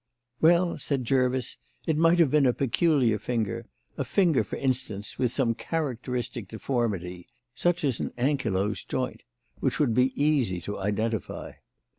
"Well," 0.41 0.79
said 0.79 1.05
Jervis, 1.05 1.57
"it 1.85 1.95
might 1.95 2.17
have 2.17 2.31
been 2.31 2.47
a 2.47 2.53
peculiar 2.53 3.19
finger; 3.19 3.67
a 3.99 4.03
finger, 4.03 4.43
for 4.43 4.55
instance, 4.55 5.19
with 5.19 5.31
some 5.31 5.53
characteristic 5.53 6.47
deformity, 6.47 7.27
such 7.53 7.83
as 7.83 7.99
an 7.99 8.11
ankylosed 8.17 8.87
joint, 8.87 9.21
which 9.59 9.79
would 9.79 9.93
be 9.93 10.11
easy 10.19 10.59
to 10.61 10.79
identify." 10.79 11.51